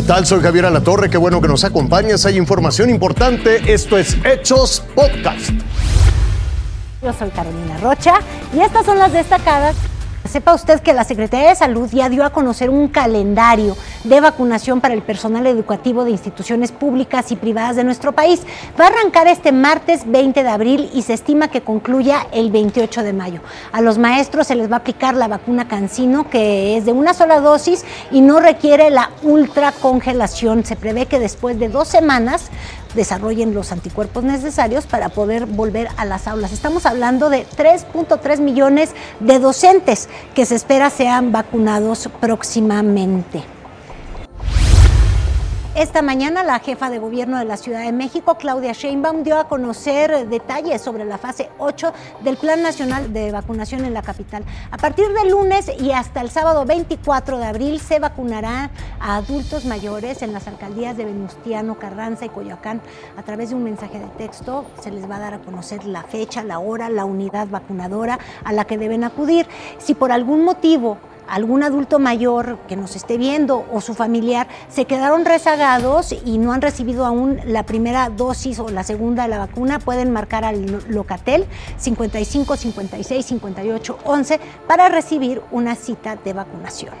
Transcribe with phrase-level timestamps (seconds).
[0.00, 0.24] tal?
[0.24, 2.24] Soy Javier Alatorre, qué bueno que nos acompañas.
[2.24, 3.70] Hay información importante.
[3.70, 5.50] Esto es Hechos Podcast.
[7.02, 8.14] Yo soy Carolina Rocha
[8.54, 9.76] y estas son las destacadas
[10.32, 14.80] Sepa usted que la Secretaría de Salud ya dio a conocer un calendario de vacunación
[14.80, 18.40] para el personal educativo de instituciones públicas y privadas de nuestro país.
[18.80, 23.02] Va a arrancar este martes 20 de abril y se estima que concluya el 28
[23.02, 23.40] de mayo.
[23.72, 27.12] A los maestros se les va a aplicar la vacuna Cancino, que es de una
[27.12, 30.64] sola dosis y no requiere la ultracongelación.
[30.64, 32.48] Se prevé que después de dos semanas
[32.94, 36.52] desarrollen los anticuerpos necesarios para poder volver a las aulas.
[36.52, 43.42] Estamos hablando de 3.3 millones de docentes que se espera sean vacunados próximamente.
[45.74, 49.48] Esta mañana la jefa de gobierno de la Ciudad de México, Claudia Sheinbaum, dio a
[49.48, 54.44] conocer detalles sobre la fase 8 del Plan Nacional de Vacunación en la capital.
[54.70, 58.68] A partir del lunes y hasta el sábado 24 de abril se vacunará
[59.00, 62.82] a adultos mayores en las alcaldías de Venustiano, Carranza y Coyoacán.
[63.16, 66.02] A través de un mensaje de texto se les va a dar a conocer la
[66.02, 69.46] fecha, la hora, la unidad vacunadora a la que deben acudir.
[69.78, 70.98] Si por algún motivo
[71.32, 76.52] algún adulto mayor que nos esté viendo o su familiar se quedaron rezagados y no
[76.52, 80.84] han recibido aún la primera dosis o la segunda de la vacuna, pueden marcar al
[80.90, 81.46] Locatel
[81.78, 86.94] 55 56 58 11 para recibir una cita de vacunación.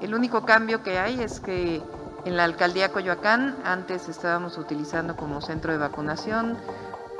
[0.00, 1.82] El único cambio que hay es que
[2.24, 6.56] en la alcaldía Coyoacán antes estábamos utilizando como centro de vacunación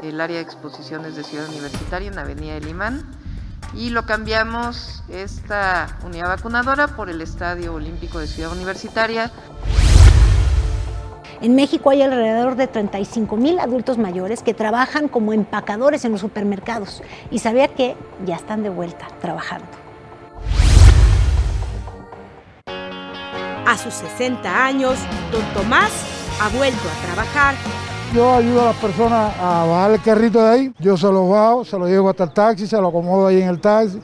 [0.00, 3.02] el área de exposiciones de Ciudad Universitaria en Avenida Imán
[3.74, 9.30] y lo cambiamos esta unidad vacunadora por el Estadio Olímpico de Ciudad Universitaria.
[11.40, 16.20] En México hay alrededor de 35 mil adultos mayores que trabajan como empacadores en los
[16.20, 17.96] supermercados y sabía que
[18.26, 19.68] ya están de vuelta trabajando.
[23.66, 24.98] A sus 60 años,
[25.30, 25.92] don Tomás
[26.40, 27.54] ha vuelto a trabajar
[28.12, 31.64] yo ayudo a las personas a bajar el carrito de ahí, yo se lo bajo,
[31.64, 34.00] se lo llevo hasta el taxi, se lo acomodo ahí en el taxi.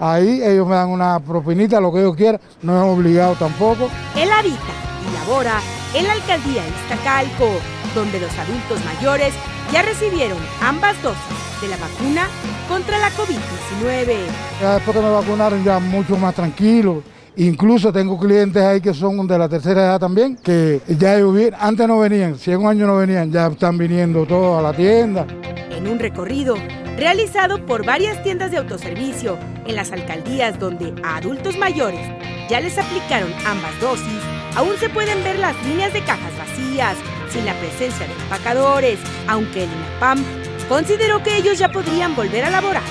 [0.00, 3.88] Ahí ellos me dan una propinita, lo que ellos quieran, no es obligado tampoco.
[4.16, 5.60] Él habita y labora
[5.94, 7.50] en la alcaldía Iztacalco,
[7.94, 9.34] donde los adultos mayores
[9.72, 11.20] ya recibieron ambas dosis
[11.60, 12.28] de la vacuna
[12.68, 14.16] contra la COVID-19.
[14.60, 17.02] después que me vacunaron ya mucho más tranquilo
[17.36, 21.16] Incluso tengo clientes ahí que son de la tercera edad también, que ya
[21.58, 25.26] antes no venían, si un año no venían, ya están viniendo todos a la tienda.
[25.70, 26.56] En un recorrido
[26.96, 32.06] realizado por varias tiendas de autoservicio en las alcaldías donde a adultos mayores
[32.50, 34.20] ya les aplicaron ambas dosis,
[34.54, 36.96] aún se pueden ver las líneas de cajas vacías,
[37.30, 40.22] sin la presencia de empacadores, aunque el INAPAM
[40.68, 42.82] consideró que ellos ya podrían volver a laborar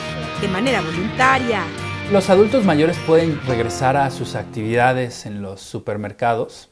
[0.42, 1.62] de manera voluntaria
[2.12, 6.68] los adultos mayores pueden regresar a sus actividades en los supermercados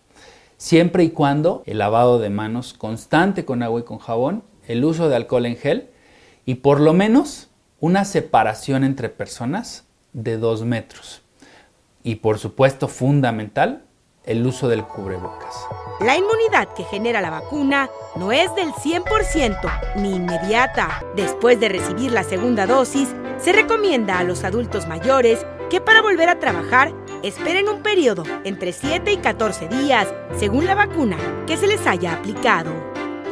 [0.58, 5.08] siempre y cuando el lavado de manos constante con agua y con jabón, el uso
[5.08, 5.92] de alcohol en gel
[6.46, 11.22] y por lo menos una separación entre personas de dos metros.
[12.04, 13.86] Y por supuesto fundamental,
[14.30, 15.56] el uso del cubrebocas.
[16.02, 19.58] La inmunidad que genera la vacuna no es del 100%
[19.98, 21.04] ni inmediata.
[21.16, 26.30] Después de recibir la segunda dosis, se recomienda a los adultos mayores que para volver
[26.30, 30.08] a trabajar esperen un periodo entre 7 y 14 días,
[30.38, 32.72] según la vacuna que se les haya aplicado.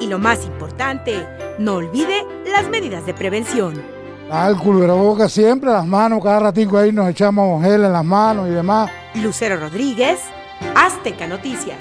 [0.02, 1.28] Y lo más importante,
[1.60, 3.82] no olvide las medidas de prevención.
[4.30, 8.52] Al boca siempre, las manos, cada ratito ahí nos echamos gel en las manos y
[8.52, 8.92] demás.
[9.16, 10.20] Lucero Rodríguez,
[10.76, 11.80] Azteca Noticias.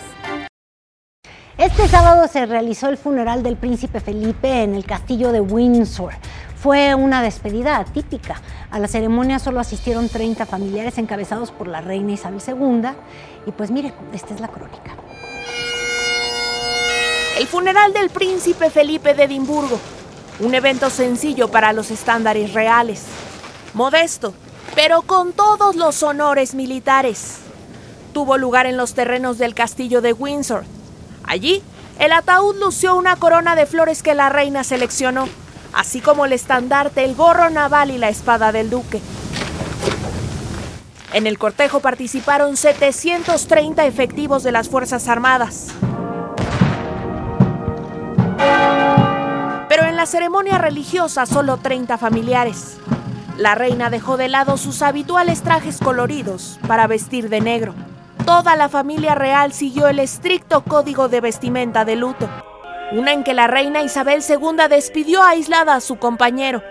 [1.58, 6.12] Este sábado se realizó el funeral del príncipe Felipe en el castillo de Windsor.
[6.56, 8.40] Fue una despedida atípica.
[8.70, 12.88] A la ceremonia solo asistieron 30 familiares encabezados por la reina Isabel II.
[13.46, 14.96] Y pues mire, esta es la crónica.
[17.38, 19.78] El funeral del príncipe Felipe de Edimburgo.
[20.40, 23.04] Un evento sencillo para los estándares reales.
[23.72, 24.34] Modesto,
[24.74, 27.45] pero con todos los honores militares.
[28.16, 30.64] Tuvo lugar en los terrenos del castillo de Windsor,
[31.24, 31.62] Allí,
[31.98, 35.28] el ataúd lució una corona de flores que la reina seleccionó,
[35.74, 39.02] así como el estandarte, el gorro naval y la espada del duque.
[41.12, 45.66] En el cortejo participaron 730 efectivos de las Fuerzas Armadas.
[49.68, 52.78] Pero en la ceremonia religiosa solo 30 familiares.
[53.36, 57.74] La reina dejó de lado sus habituales trajes coloridos para vestir de negro
[58.26, 62.28] toda la familia real siguió el estricto código de vestimenta de luto,
[62.92, 66.62] una en que la reina Isabel II despidió aislada a su compañero,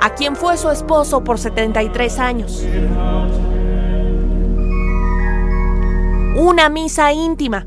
[0.00, 2.66] a quien fue su esposo por 73 años.
[6.36, 7.64] una misa íntima,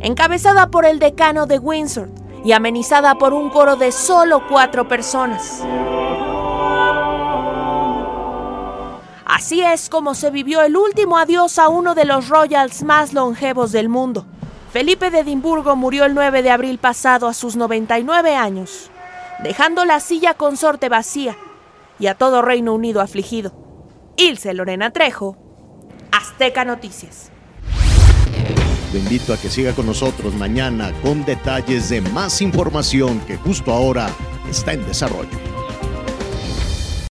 [0.00, 2.08] encabezada por el decano de Windsor
[2.44, 5.62] y amenizada por un coro de solo cuatro personas.
[9.38, 13.70] Así es como se vivió el último adiós a uno de los royals más longevos
[13.70, 14.26] del mundo.
[14.72, 18.90] Felipe de Edimburgo murió el 9 de abril pasado a sus 99 años,
[19.44, 21.36] dejando la silla consorte vacía
[22.00, 23.52] y a todo Reino Unido afligido.
[24.16, 25.36] Ilse Lorena Trejo,
[26.10, 27.30] Azteca Noticias.
[28.90, 33.72] Te invito a que siga con nosotros mañana con detalles de más información que justo
[33.72, 34.10] ahora
[34.50, 35.47] está en desarrollo.